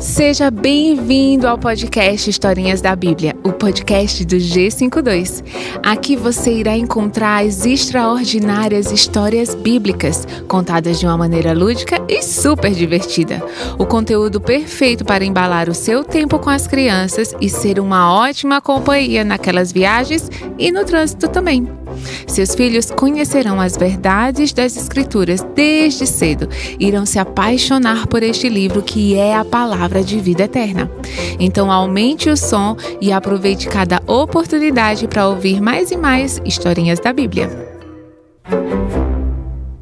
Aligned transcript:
Seja 0.00 0.50
bem-vindo 0.50 1.46
ao 1.46 1.58
podcast 1.58 2.30
Historinhas 2.30 2.80
da 2.80 2.96
Bíblia, 2.96 3.36
o 3.44 3.52
podcast 3.52 4.24
do 4.24 4.36
G52. 4.36 5.44
Aqui 5.82 6.16
você 6.16 6.54
irá 6.54 6.74
encontrar 6.74 7.44
as 7.44 7.66
extraordinárias 7.66 8.90
histórias 8.90 9.54
bíblicas, 9.54 10.26
contadas 10.48 10.98
de 10.98 11.04
uma 11.04 11.18
maneira 11.18 11.52
lúdica 11.52 12.02
e 12.08 12.22
super 12.22 12.72
divertida. 12.72 13.44
O 13.78 13.84
conteúdo 13.84 14.40
perfeito 14.40 15.04
para 15.04 15.22
embalar 15.22 15.68
o 15.68 15.74
seu 15.74 16.02
tempo 16.02 16.38
com 16.38 16.48
as 16.48 16.66
crianças 16.66 17.34
e 17.38 17.50
ser 17.50 17.78
uma 17.78 18.10
ótima 18.10 18.58
companhia 18.58 19.22
naquelas 19.22 19.70
viagens 19.70 20.30
e 20.58 20.72
no 20.72 20.82
trânsito 20.82 21.28
também. 21.28 21.79
Seus 22.26 22.54
filhos 22.54 22.90
conhecerão 22.90 23.60
as 23.60 23.76
verdades 23.76 24.52
das 24.52 24.76
Escrituras 24.76 25.44
desde 25.54 26.06
cedo, 26.06 26.48
irão 26.78 27.04
se 27.06 27.18
apaixonar 27.18 28.06
por 28.06 28.22
este 28.22 28.48
livro 28.48 28.82
que 28.82 29.16
é 29.16 29.34
a 29.34 29.44
palavra 29.44 30.02
de 30.02 30.18
vida 30.18 30.44
eterna. 30.44 30.90
Então, 31.38 31.70
aumente 31.70 32.28
o 32.28 32.36
som 32.36 32.76
e 33.00 33.12
aproveite 33.12 33.68
cada 33.68 34.00
oportunidade 34.06 35.06
para 35.06 35.28
ouvir 35.28 35.60
mais 35.60 35.90
e 35.90 35.96
mais 35.96 36.40
historinhas 36.44 37.00
da 37.00 37.12
Bíblia. 37.12 37.69